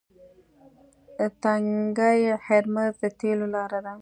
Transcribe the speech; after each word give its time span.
تنګی 1.43 2.21
هرمز 2.45 2.91
د 3.01 3.03
تیلو 3.19 3.45
لاره 3.55 3.79
ده. 3.85 3.93